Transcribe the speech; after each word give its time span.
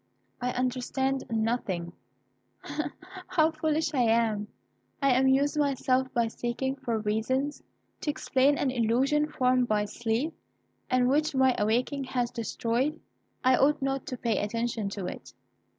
I 0.41 0.51
understand 0.53 1.25
nothing; 1.29 1.93
but 2.63 2.87
how 3.27 3.51
foolish 3.51 3.93
I 3.93 4.01
am! 4.01 4.47
I 4.99 5.13
amuse 5.13 5.55
myself 5.55 6.11
by 6.11 6.25
seeking 6.27 6.75
for 6.77 6.97
reasons 6.97 7.61
to 7.99 8.09
explain 8.09 8.57
an 8.57 8.71
illusion 8.71 9.27
formed 9.27 9.67
by 9.67 9.85
sleep, 9.85 10.33
and 10.89 11.07
which 11.07 11.35
my 11.35 11.55
waking 11.63 12.05
has 12.05 12.31
destroyed. 12.31 12.99
I 13.43 13.55
ought 13.55 13.79
not 13.79 14.07
to 14.07 14.17
pay 14.17 14.39
attention 14.41 14.89
to 14.89 15.05
it. 15.05 15.35